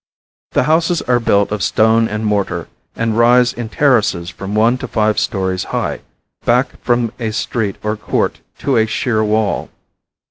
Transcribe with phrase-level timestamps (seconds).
[0.53, 4.87] The houses are built of stone and mortar, and rise in terraces from one to
[4.87, 5.99] five stories high,
[6.43, 9.69] back from a street or court to a sheer wall.